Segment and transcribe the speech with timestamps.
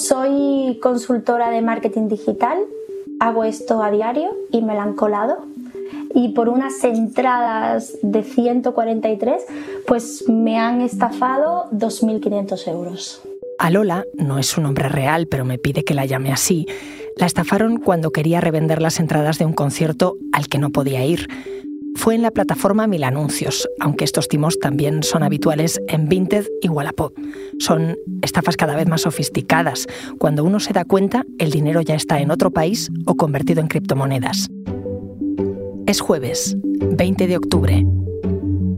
[0.00, 2.56] Soy consultora de marketing digital,
[3.20, 5.44] hago esto a diario y me la han colado.
[6.14, 9.42] Y por unas entradas de 143,
[9.86, 13.20] pues me han estafado 2.500 euros.
[13.58, 16.66] A Lola no es su nombre real, pero me pide que la llame así.
[17.18, 21.28] La estafaron cuando quería revender las entradas de un concierto al que no podía ir.
[21.96, 26.68] Fue en la plataforma Mil Anuncios, aunque estos timos también son habituales en Vinted y
[26.68, 27.16] Wallapop.
[27.58, 29.86] Son estafas cada vez más sofisticadas.
[30.18, 33.68] Cuando uno se da cuenta, el dinero ya está en otro país o convertido en
[33.68, 34.48] criptomonedas.
[35.86, 37.86] Es jueves, 20 de octubre.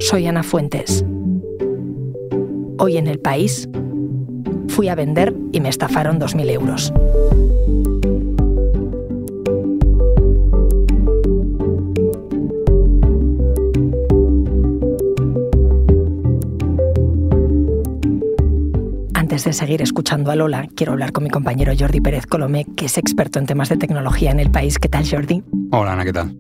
[0.01, 1.05] Soy Ana Fuentes.
[2.79, 3.69] Hoy en el país
[4.69, 6.93] fui a vender y me estafaron 2.000 euros.
[19.33, 22.85] Antes de seguir escuchando a Lola, quiero hablar con mi compañero Jordi Pérez Colomé, que
[22.85, 24.79] es experto en temas de tecnología en el país.
[24.79, 25.43] ¿Qué tal, Jordi?
[25.71, 26.39] Hola, Ana, ¿qué tal?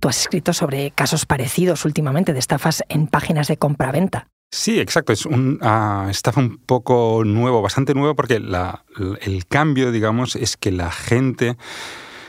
[0.00, 4.28] Tú has escrito sobre casos parecidos últimamente de estafas en páginas de compraventa.
[4.50, 5.12] Sí, exacto.
[5.12, 8.86] Es un uh, estafa un poco nuevo, bastante nuevo, porque la,
[9.20, 11.58] el cambio, digamos, es que la gente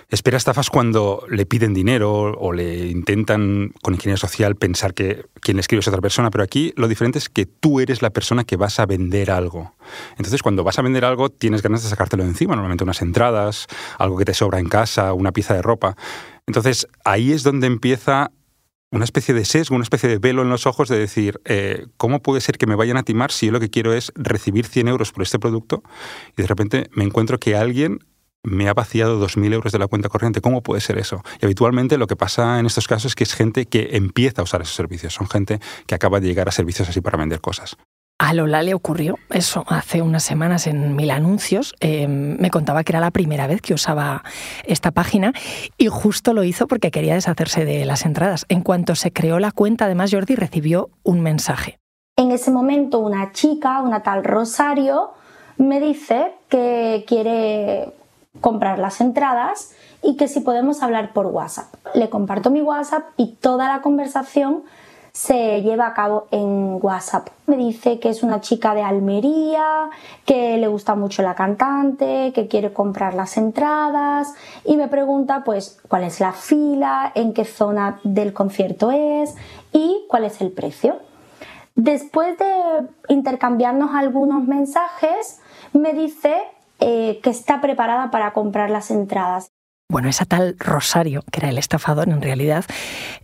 [0.10, 5.58] espera estafas cuando le piden dinero o le intentan con ingeniería social pensar que quien
[5.58, 8.44] le escribe es otra persona, pero aquí lo diferente es que tú eres la persona
[8.44, 9.76] que vas a vender algo.
[10.18, 13.68] Entonces, cuando vas a vender algo, tienes ganas de sacártelo de encima, normalmente unas entradas,
[14.00, 15.96] algo que te sobra en casa, una pieza de ropa.
[16.48, 18.32] Entonces, ahí es donde empieza
[18.92, 22.24] una especie de sesgo, una especie de velo en los ojos de decir, eh, ¿cómo
[22.24, 24.88] puede ser que me vayan a timar si yo lo que quiero es recibir 100
[24.88, 25.84] euros por este producto
[26.36, 28.00] y de repente me encuentro que alguien
[28.44, 30.42] me ha vaciado 2.000 euros de la cuenta corriente.
[30.42, 31.24] ¿Cómo puede ser eso?
[31.42, 34.44] Y habitualmente lo que pasa en estos casos es que es gente que empieza a
[34.44, 35.14] usar esos servicios.
[35.14, 37.78] Son gente que acaba de llegar a servicios así para vender cosas.
[38.22, 41.74] A Lola le ocurrió eso hace unas semanas en Mil Anuncios.
[41.80, 44.24] Eh, me contaba que era la primera vez que usaba
[44.66, 45.32] esta página
[45.78, 48.46] y justo lo hizo porque quería deshacerse de las entradas.
[48.50, 51.80] En cuanto se creó la cuenta, además Jordi recibió un mensaje.
[52.18, 55.12] En ese momento una chica, una tal Rosario,
[55.58, 57.94] me dice que quiere
[58.42, 61.74] comprar las entradas y que si podemos hablar por WhatsApp.
[61.94, 64.64] Le comparto mi WhatsApp y toda la conversación
[65.12, 67.30] se lleva a cabo en WhatsApp.
[67.48, 69.90] Me dice que es una chica de Almería,
[70.26, 75.80] que le gusta mucho la cantante, que quiere comprar las entradas y me pregunta pues
[75.90, 79.36] cuál es la fila, en qué zona del concierto es
[79.74, 80.98] y cuál es el precio.
[81.76, 85.40] Después de intercambiarnos algunos mensajes,
[85.74, 86.36] me dice
[86.80, 89.52] eh, que está preparada para comprar las entradas.
[89.92, 92.64] Bueno, esa tal Rosario, que era el estafador en realidad,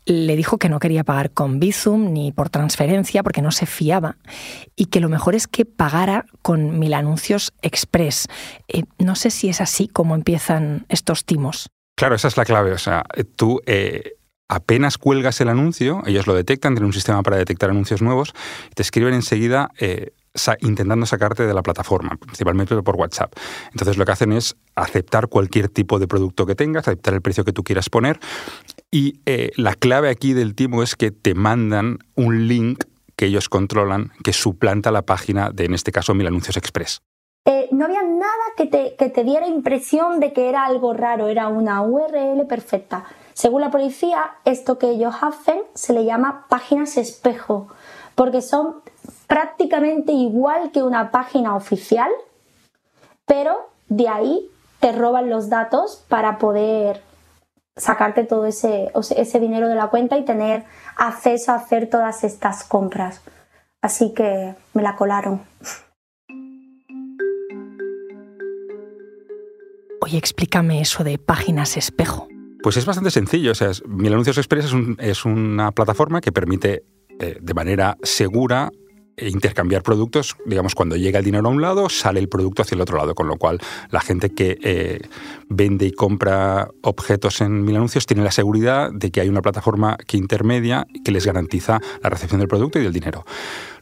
[0.06, 4.18] le dijo que no quería pagar con Bizum ni por transferencia porque no se fiaba
[4.76, 8.28] y que lo mejor es que pagara con Mil Anuncios Express.
[8.68, 11.70] Eh, no sé si es así como empiezan estos timos.
[11.96, 12.72] Claro, esa es la clave.
[12.72, 13.04] O sea,
[13.36, 14.14] tú eh,
[14.50, 18.34] apenas cuelgas el anuncio, ellos lo detectan, tienen un sistema para detectar anuncios nuevos,
[18.74, 19.70] te escriben enseguida
[20.62, 23.34] intentando sacarte de la plataforma, principalmente por WhatsApp.
[23.72, 27.44] Entonces lo que hacen es aceptar cualquier tipo de producto que tengas, aceptar el precio
[27.46, 28.20] que tú quieras poner
[28.92, 32.86] y eh, la clave aquí del timo es que te mandan un link
[33.16, 37.02] que ellos controlan que suplanta la página de, en este caso, Mil Anuncios Express.
[37.46, 41.28] Eh, no había nada que te, que te diera impresión de que era algo raro,
[41.28, 43.06] era una URL perfecta.
[43.34, 47.68] Según la policía, esto que ellos hacen se le llama páginas espejo,
[48.16, 48.82] porque son
[49.28, 52.10] prácticamente igual que una página oficial,
[53.26, 54.50] pero de ahí
[54.80, 57.02] te roban los datos para poder
[57.76, 60.64] sacarte todo ese, ese dinero de la cuenta y tener
[60.96, 63.22] acceso a hacer todas estas compras.
[63.82, 65.42] Así que me la colaron.
[70.02, 72.28] Oye, explícame eso de páginas espejo.
[72.62, 73.52] Pues es bastante sencillo.
[73.52, 76.84] O sea, Mil Anuncios Express es, una plataforma que permite
[77.20, 78.72] eh, de manera segura
[79.18, 82.76] e intercambiar productos, digamos, cuando llega el dinero a un lado, sale el producto hacia
[82.76, 83.60] el otro lado, con lo cual
[83.90, 85.00] la gente que eh,
[85.48, 89.98] vende y compra objetos en mil anuncios tiene la seguridad de que hay una plataforma
[90.06, 93.26] que intermedia que les garantiza la recepción del producto y del dinero.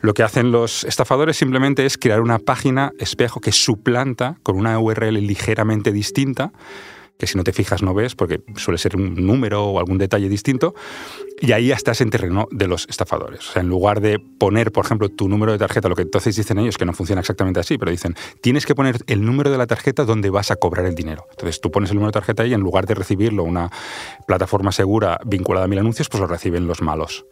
[0.01, 4.77] Lo que hacen los estafadores simplemente es crear una página espejo que suplanta con una
[4.77, 6.51] URL ligeramente distinta
[7.17, 10.29] que si no te fijas no ves, porque suele ser un número o algún detalle
[10.29, 10.73] distinto,
[11.39, 13.49] y ahí ya estás en terreno de los estafadores.
[13.49, 16.35] O sea, en lugar de poner, por ejemplo, tu número de tarjeta, lo que entonces
[16.35, 19.57] dicen ellos, que no funciona exactamente así, pero dicen, tienes que poner el número de
[19.57, 21.25] la tarjeta donde vas a cobrar el dinero.
[21.31, 23.69] Entonces tú pones el número de tarjeta ahí y en lugar de recibirlo una
[24.27, 27.25] plataforma segura vinculada a mil anuncios, pues lo reciben los malos.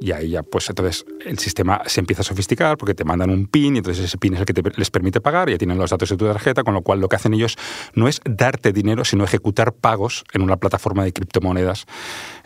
[0.00, 3.46] Y ahí ya, pues entonces el sistema se empieza a sofisticar porque te mandan un
[3.46, 6.08] PIN y entonces ese PIN es el que les permite pagar, ya tienen los datos
[6.08, 7.56] de tu tarjeta, con lo cual lo que hacen ellos
[7.94, 11.86] no es darte dinero, sino ejecutar pagos en una plataforma de criptomonedas,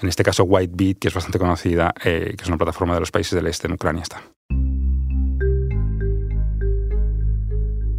[0.01, 3.11] en este caso Whitebit, que es bastante conocida, eh, que es una plataforma de los
[3.11, 4.23] países del este, en Ucrania está.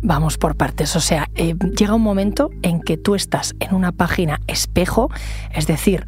[0.03, 3.91] Vamos por partes, o sea, eh, llega un momento en que tú estás en una
[3.91, 5.09] página espejo,
[5.53, 6.06] es decir,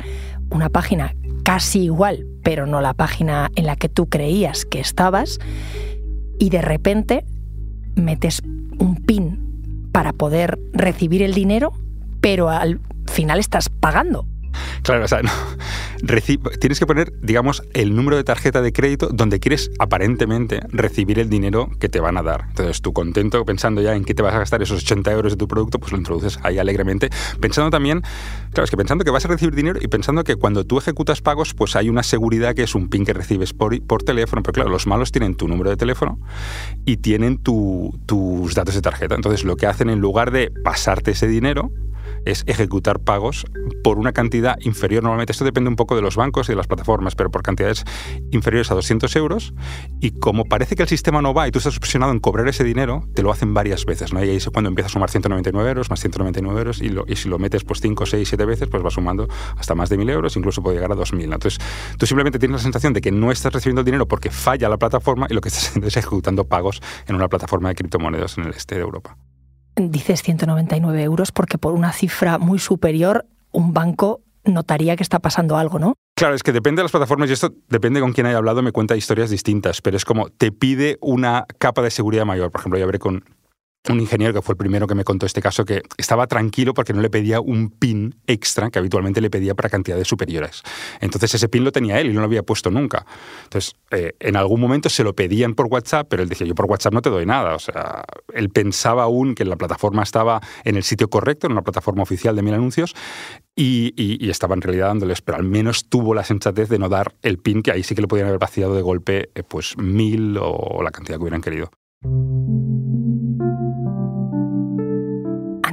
[0.51, 5.39] una página casi igual, pero no la página en la que tú creías que estabas,
[6.39, 7.25] y de repente
[7.95, 8.41] metes
[8.77, 11.73] un pin para poder recibir el dinero,
[12.21, 14.25] pero al final estás pagando.
[14.83, 15.21] Claro, o sea,
[16.59, 21.29] tienes que poner, digamos, el número de tarjeta de crédito donde quieres aparentemente recibir el
[21.29, 22.45] dinero que te van a dar.
[22.49, 25.37] Entonces, tú contento pensando ya en qué te vas a gastar esos 80 euros de
[25.37, 28.01] tu producto, pues lo introduces ahí alegremente, pensando también,
[28.51, 31.21] claro, es que pensando que vas a recibir dinero y pensando que cuando tú ejecutas
[31.21, 34.53] pagos, pues hay una seguridad que es un PIN que recibes por, por teléfono, pero
[34.53, 36.19] claro, los malos tienen tu número de teléfono
[36.85, 39.15] y tienen tus datos de tarjeta.
[39.15, 41.71] Entonces, lo que hacen en lugar de pasarte ese dinero,
[42.25, 43.45] es ejecutar pagos
[43.83, 45.03] por una cantidad inferior.
[45.03, 47.85] Normalmente esto depende un poco de los bancos y de las plataformas, pero por cantidades
[48.31, 49.53] inferiores a 200 euros.
[49.99, 52.63] Y como parece que el sistema no va y tú estás obsesionado en cobrar ese
[52.63, 54.13] dinero, te lo hacen varias veces.
[54.13, 54.23] ¿no?
[54.23, 57.29] Y ahí es cuando empieza a sumar 199 euros, más 199 euros, y, y si
[57.29, 59.27] lo metes pues 5, 6, 7 veces, pues va sumando
[59.57, 61.23] hasta más de 1.000 euros, incluso puede llegar a 2.000.
[61.23, 61.59] Entonces,
[61.97, 64.77] tú simplemente tienes la sensación de que no estás recibiendo el dinero porque falla la
[64.77, 68.45] plataforma y lo que estás haciendo es ejecutando pagos en una plataforma de criptomonedas en
[68.45, 69.17] el este de Europa
[69.79, 75.57] dices 199 euros porque por una cifra muy superior un banco notaría que está pasando
[75.57, 75.93] algo, ¿no?
[76.15, 78.71] Claro, es que depende de las plataformas y esto depende con quién haya hablado, me
[78.71, 82.51] cuenta historias distintas, pero es como te pide una capa de seguridad mayor.
[82.51, 83.23] Por ejemplo, yo hablé con
[83.93, 86.93] un ingeniero que fue el primero que me contó este caso que estaba tranquilo porque
[86.93, 90.63] no le pedía un pin extra que habitualmente le pedía para cantidades superiores.
[91.01, 93.05] Entonces ese pin lo tenía él y no lo había puesto nunca.
[93.43, 96.65] Entonces eh, en algún momento se lo pedían por WhatsApp, pero él decía yo por
[96.65, 97.55] WhatsApp no te doy nada.
[97.55, 98.03] O sea,
[98.33, 102.35] él pensaba aún que la plataforma estaba en el sitio correcto, en una plataforma oficial
[102.35, 102.95] de mil anuncios
[103.55, 107.39] y, estaba en realidad dándoles, pero al menos tuvo la sensatez de no dar el
[107.39, 110.81] pin que ahí sí que le podían haber vaciado de golpe eh, pues mil o
[110.83, 111.71] la cantidad que hubieran querido.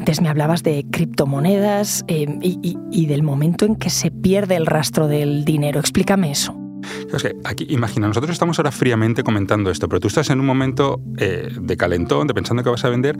[0.06, 5.08] Antes me hablabas de criptomonedas eh, y, del momento en que se pierde el rastro
[5.08, 5.80] del dinero.
[5.80, 6.56] Explícame eso.
[7.12, 10.46] Es que aquí, imagina, nosotros estamos ahora fríamente comentando esto, pero tú estás en un
[10.46, 13.18] momento eh, de calentón, de pensando que vas a vender,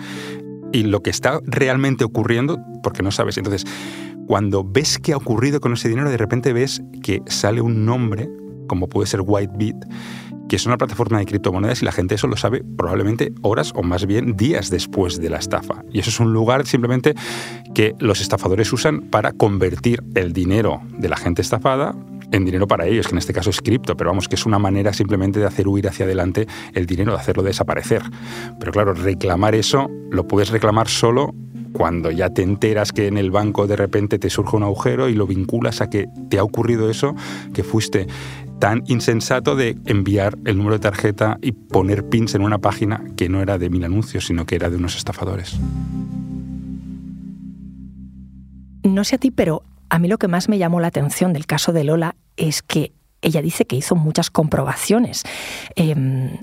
[0.73, 3.37] y lo que está realmente ocurriendo, porque no sabes.
[3.37, 3.65] Entonces,
[4.29, 8.31] cuando ves qué ha ocurrido con ese dinero, de repente ves que sale un nombre,
[8.69, 9.75] como puede ser Whitebit,
[10.49, 13.83] que es una plataforma de criptomonedas y la gente eso lo sabe probablemente horas o
[13.83, 15.83] más bien días después de la estafa.
[15.93, 17.15] Y eso es un lugar simplemente
[17.75, 21.95] que los estafadores usan para convertir el dinero de la gente estafada
[22.33, 24.59] en dinero para ellos, que en este caso es cripto, pero vamos, que es una
[24.59, 28.03] manera simplemente de hacer huir hacia adelante el dinero, de hacerlo desaparecer.
[28.59, 31.35] Pero claro, reclamar eso lo puedes reclamar solo
[31.73, 35.15] cuando ya te enteras que en el banco de repente te surge un agujero y
[35.15, 37.15] lo vinculas a que te ha ocurrido eso,
[37.53, 38.07] que fuiste
[38.59, 43.29] tan insensato de enviar el número de tarjeta y poner pins en una página que
[43.29, 45.59] no era de mil anuncios, sino que era de unos estafadores.
[48.83, 51.47] No sé a ti, pero a mí lo que más me llamó la atención del
[51.47, 52.93] caso de Lola es que
[53.23, 55.25] ella dice que hizo muchas comprobaciones.
[55.75, 56.39] Em,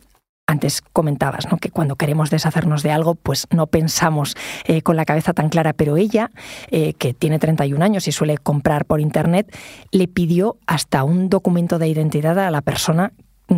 [0.47, 1.57] antes comentabas ¿no?
[1.57, 5.73] que cuando queremos deshacernos de algo, pues no pensamos eh, con la cabeza tan clara,
[5.73, 6.31] pero ella,
[6.69, 9.55] eh, que tiene 31 años y suele comprar por Internet,
[9.91, 13.13] le pidió hasta un documento de identidad a la persona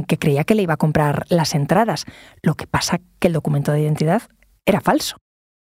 [0.08, 2.06] que creía que le iba a comprar las entradas.
[2.42, 4.24] Lo que pasa que el documento de identidad
[4.66, 5.18] era falso.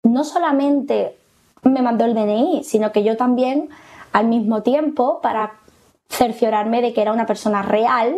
[0.04, 1.16] No solamente
[1.62, 3.68] me mandó el DNI, sino que yo también,
[4.12, 5.60] al mismo tiempo, para
[6.08, 8.16] cerciorarme de que era una persona real,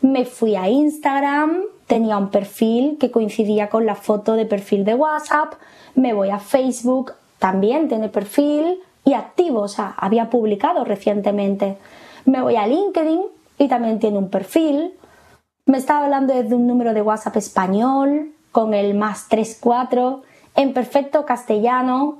[0.00, 4.94] me fui a Instagram, tenía un perfil que coincidía con la foto de perfil de
[4.94, 5.54] WhatsApp,
[5.94, 11.78] me voy a Facebook, también tiene perfil y activo, o sea, había publicado recientemente.
[12.24, 13.22] Me voy a LinkedIn
[13.58, 14.94] y también tiene un perfil.
[15.64, 20.22] Me estaba hablando desde un número de WhatsApp español con el más 34
[20.56, 22.18] en perfecto castellano,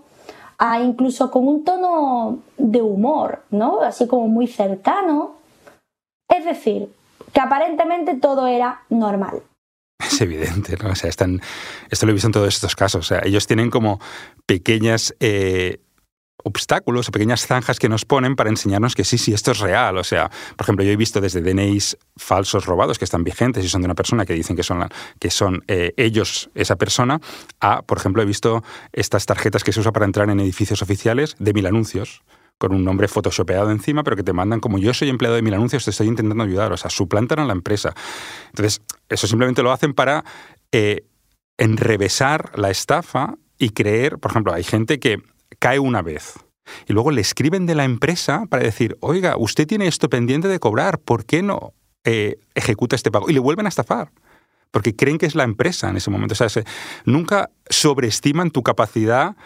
[0.83, 3.81] incluso con un tono de humor, ¿no?
[3.81, 5.33] Así como muy cercano.
[6.29, 6.93] Es decir,
[7.33, 9.43] que aparentemente todo era normal.
[10.07, 10.91] Es evidente, ¿no?
[10.91, 11.41] O sea, están,
[11.91, 13.01] esto lo he visto en todos estos casos.
[13.01, 14.01] O sea, ellos tienen como
[14.47, 15.81] pequeñas eh,
[16.45, 19.99] obstáculos o pequeñas zanjas que nos ponen para enseñarnos que sí, sí, esto es real.
[19.99, 23.69] O sea, por ejemplo, yo he visto desde DNIs falsos robados que están vigentes y
[23.69, 24.89] son de una persona que dicen que son,
[25.19, 27.21] que son eh, ellos esa persona,
[27.61, 28.63] a, por ejemplo, he visto
[28.93, 32.23] estas tarjetas que se usan para entrar en edificios oficiales de mil anuncios
[32.59, 35.55] con un nombre photoshopeado encima, pero que te mandan como yo soy empleado de mil
[35.55, 36.73] anuncios, te estoy intentando ayudar.
[36.73, 37.95] O sea, suplantan a la empresa.
[38.49, 40.25] Entonces, eso simplemente lo hacen para
[40.73, 41.05] eh,
[41.59, 45.19] enrevesar la estafa y creer, por ejemplo, hay gente que
[45.59, 46.35] cae una vez.
[46.89, 50.59] Y luego le escriben de la empresa para decir, oiga, usted tiene esto pendiente de
[50.59, 53.31] cobrar, ¿por qué no eh, ejecuta este pago?
[53.31, 54.11] Y le vuelven a estafar,
[54.71, 56.35] porque creen que es la empresa en ese momento.
[56.35, 56.65] O sea,
[57.05, 59.37] nunca sobreestiman tu capacidad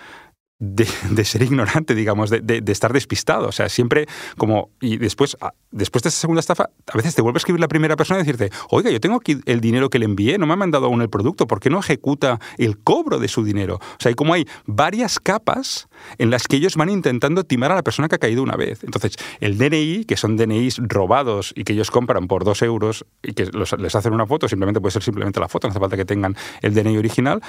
[0.61, 3.49] de, ser ignorante, digamos, de, estar despistado.
[3.49, 4.71] O sea, siempre como...
[4.81, 5.37] Y después,
[5.71, 8.23] después de esa segunda estafa, a veces te vuelve a escribir la primera persona y
[8.23, 11.01] decirte, oiga, yo tengo aquí el dinero que le envié, no me ha mandado aún
[11.03, 13.77] el producto, ¿por qué no ejecuta el cobro de su dinero?
[13.77, 15.89] O sea, hay como hay varias capas
[16.19, 18.85] en las que ellos van intentando timar a la persona que ha caído una vez.
[18.85, 23.33] Entonces, el DNI, que son DNIs robados y que ellos compran por dos euros y
[23.33, 26.05] que les hacen una foto, simplemente puede ser simplemente la foto, no hace falta que
[26.05, 27.41] tengan el DNI original,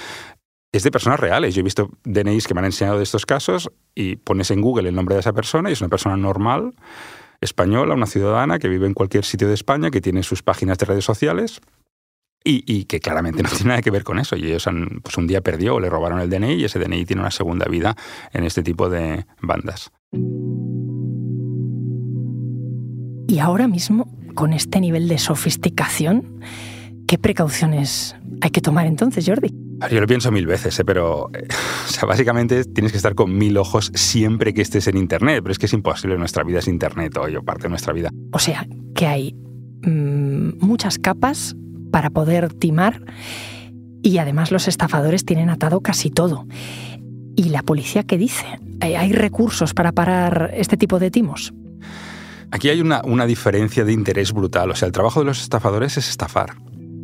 [0.71, 1.53] es de personas reales.
[1.53, 4.89] Yo he visto DNIs que me han enseñado de estos casos y pones en Google
[4.89, 6.73] el nombre de esa persona y es una persona normal,
[7.41, 10.85] española, una ciudadana que vive en cualquier sitio de España, que tiene sus páginas de
[10.85, 11.61] redes sociales
[12.43, 14.35] y, que claramente no tiene nada que ver con eso.
[14.35, 14.67] Y ellos
[15.03, 17.65] pues un día perdió o le robaron el DNI y ese DNI tiene una segunda
[17.65, 17.95] vida
[18.31, 19.91] en este tipo de bandas.
[23.27, 26.41] Y ahora mismo, con este nivel de sofisticación,
[27.11, 29.53] ¿qué precauciones hay que tomar entonces, Jordi?
[29.91, 30.85] Yo lo pienso mil veces, ¿eh?
[30.85, 31.45] pero eh,
[32.07, 35.65] básicamente tienes que estar con mil ojos siempre que estés en Internet, pero es que
[35.65, 38.11] es imposible, nuestra vida es Internet hoy o parte de nuestra vida.
[38.31, 38.65] O sea,
[38.95, 39.35] que hay
[39.83, 41.53] mm, muchas capas
[41.91, 43.01] para poder timar
[44.01, 46.47] y además los estafadores tienen atado casi todo.
[47.35, 48.45] ¿Y la policía qué dice?
[48.79, 51.53] ¿Hay recursos para parar este tipo de timos?
[52.51, 54.71] Aquí hay una, una diferencia de interés brutal.
[54.71, 56.55] O sea, el trabajo de los estafadores es estafar.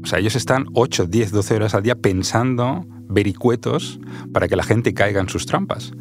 [0.07, 3.99] O sea, ellos están 8, 10, 12 horas al día pensando vericuetos
[4.31, 5.91] para que la gente caiga en sus trampas.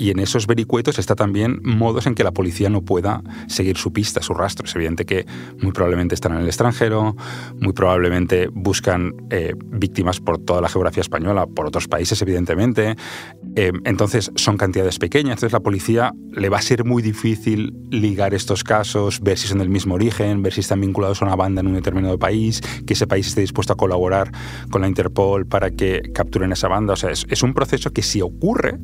[0.00, 3.92] Y en esos vericuetos está también modos en que la policía no pueda seguir su
[3.92, 4.66] pista, su rastro.
[4.66, 5.26] Es evidente que
[5.62, 7.14] muy probablemente están en el extranjero,
[7.60, 12.96] muy probablemente buscan eh, víctimas por toda la geografía española, por otros países, evidentemente.
[13.58, 15.32] Eh, entonces son cantidades pequeñas.
[15.32, 19.58] Entonces la policía le va a ser muy difícil ligar estos casos, ver si son
[19.58, 22.92] del mismo origen, ver si están vinculados a una banda en un determinado país, que
[22.92, 24.30] ese país esté dispuesto a colaborar
[24.70, 26.92] con la Interpol para que capturen esa banda.
[26.92, 28.78] O sea, es, es un proceso que si ocurre,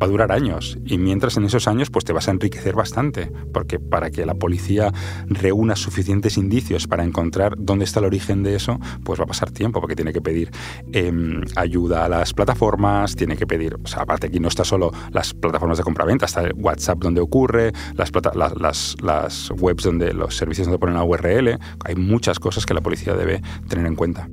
[0.00, 0.78] va a durar años.
[0.84, 3.30] Y mientras en esos años pues te vas a enriquecer bastante.
[3.52, 4.92] Porque para que la policía
[5.26, 9.50] reúna suficientes indicios para encontrar dónde está el origen de eso pues va a pasar
[9.50, 10.50] tiempo porque tiene que pedir
[10.92, 14.92] em, ayuda a las plataformas tiene que pedir o sea aparte aquí no está solo
[15.12, 20.36] las plataformas de compraventa está el WhatsApp donde ocurre las, las, las webs donde los
[20.36, 24.28] servicios donde ponen la URL hay muchas cosas que la policía debe tener en cuenta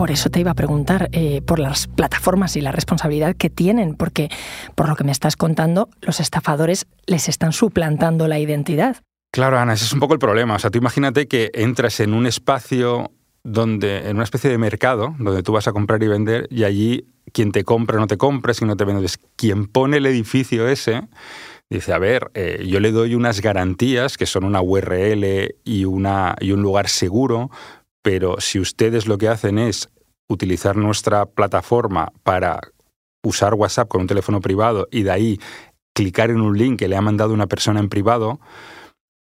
[0.00, 3.96] por eso te iba a preguntar eh, por las plataformas y la responsabilidad que tienen,
[3.96, 4.30] porque
[4.74, 8.96] por lo que me estás contando, los estafadores les están suplantando la identidad.
[9.30, 10.54] Claro, Ana, ese es un poco el problema.
[10.54, 13.10] O sea, tú imagínate que entras en un espacio
[13.44, 17.04] donde, en una especie de mercado, donde tú vas a comprar y vender, y allí
[17.34, 19.06] quien te compra no te compra, si no te vende.
[19.36, 21.02] Quien pone el edificio ese
[21.68, 26.36] dice, a ver, eh, yo le doy unas garantías que son una URL y, una,
[26.40, 27.50] y un lugar seguro
[28.02, 29.90] pero si ustedes lo que hacen es
[30.28, 32.60] utilizar nuestra plataforma para
[33.22, 35.40] usar WhatsApp con un teléfono privado y de ahí
[35.94, 38.40] clicar en un link que le ha mandado una persona en privado,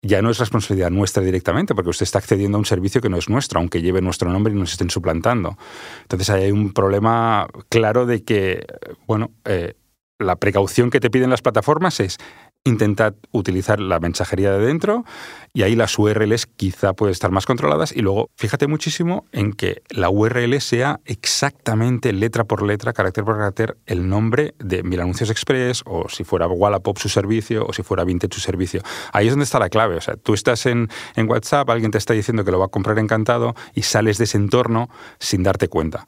[0.01, 3.17] ya no es responsabilidad nuestra directamente, porque usted está accediendo a un servicio que no
[3.17, 5.57] es nuestro, aunque lleve nuestro nombre y nos estén suplantando.
[6.03, 8.65] Entonces hay un problema claro de que,
[9.07, 9.73] bueno, eh,
[10.17, 12.17] la precaución que te piden las plataformas es
[12.65, 15.05] intentad utilizar la mensajería de dentro
[15.53, 19.81] y ahí las URLs quizá pueden estar más controladas y luego fíjate muchísimo en que
[19.89, 25.29] la URL sea exactamente letra por letra, carácter por carácter, el nombre de Mil Anuncios
[25.29, 28.81] Express o si fuera Wallapop su servicio o si fuera Vinted su servicio.
[29.13, 29.95] Ahí es donde está la clave.
[29.95, 32.69] O sea, tú estás en, en WhatsApp, alguien te está diciendo que lo va a
[32.69, 36.07] comprar encantado y sales de ese entorno sin darte cuenta.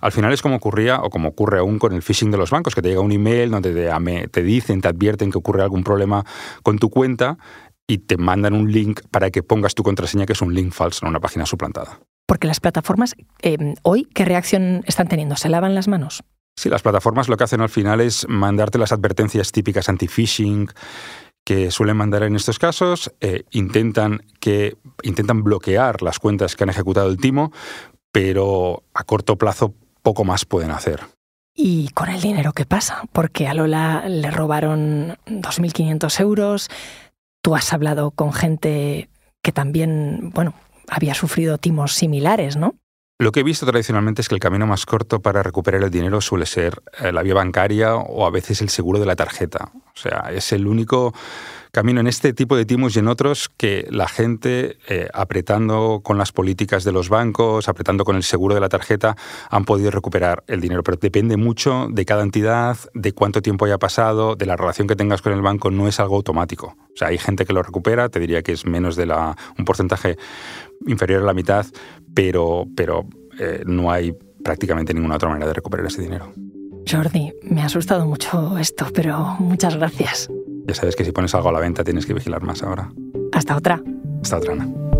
[0.00, 2.74] Al final es como ocurría o como ocurre aún con el phishing de los bancos,
[2.74, 5.91] que te llega un email donde te, te dicen, te advierten que ocurre algún problema
[6.62, 7.38] con tu cuenta
[7.86, 11.04] y te mandan un link para que pongas tu contraseña, que es un link falso
[11.04, 12.00] en una página suplantada.
[12.26, 15.36] Porque las plataformas em, hoy, ¿qué reacción están teniendo?
[15.36, 16.22] ¿Se lavan las manos?
[16.56, 20.68] Sí, las plataformas lo que hacen al final es mandarte las advertencias típicas anti-phishing
[21.44, 26.70] que suelen mandar en estos casos, eh, intentan, que, intentan bloquear las cuentas que han
[26.70, 27.52] ejecutado el timo,
[28.12, 31.00] pero a corto plazo poco más pueden hacer.
[31.54, 33.02] ¿Y con el dinero qué pasa?
[33.12, 36.70] Porque a Lola le robaron 2.500 euros.
[37.42, 39.10] Tú has hablado con gente
[39.42, 40.54] que también, bueno,
[40.88, 42.76] había sufrido timos similares, ¿no?
[43.22, 46.20] Lo que he visto tradicionalmente es que el camino más corto para recuperar el dinero
[46.20, 49.70] suele ser eh, la vía bancaria o a veces el seguro de la tarjeta.
[49.74, 51.14] O sea, es el único
[51.70, 56.18] camino en este tipo de timos y en otros que la gente, eh, apretando con
[56.18, 59.16] las políticas de los bancos, apretando con el seguro de la tarjeta,
[59.50, 60.82] han podido recuperar el dinero.
[60.82, 64.96] Pero depende mucho de cada entidad, de cuánto tiempo haya pasado, de la relación que
[64.96, 65.70] tengas con el banco.
[65.70, 66.76] No es algo automático.
[66.92, 69.64] O sea, hay gente que lo recupera, te diría que es menos de la, un
[69.64, 70.18] porcentaje
[70.86, 71.66] inferior a la mitad,
[72.14, 73.06] pero, pero
[73.38, 76.32] eh, no hay prácticamente ninguna otra manera de recuperar ese dinero.
[76.90, 80.28] Jordi, me ha asustado mucho esto, pero muchas gracias.
[80.66, 82.92] Ya sabes que si pones algo a la venta tienes que vigilar más ahora.
[83.32, 83.80] Hasta otra.
[84.22, 84.91] Hasta otra, Ana.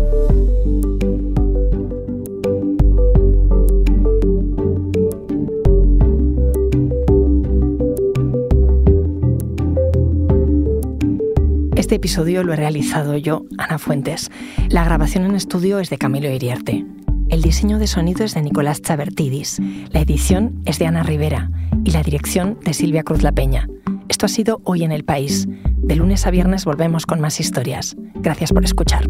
[11.93, 14.31] Este episodio lo he realizado yo, Ana Fuentes.
[14.69, 16.83] La grabación en estudio es de Camilo Iriarte.
[17.29, 19.59] El diseño de sonido es de Nicolás Chabertidis.
[19.91, 21.51] La edición es de Ana Rivera
[21.83, 23.69] y la dirección de Silvia Cruz La Peña.
[24.09, 25.47] Esto ha sido Hoy en el País.
[25.77, 27.95] De lunes a viernes volvemos con más historias.
[28.15, 29.07] Gracias por escuchar.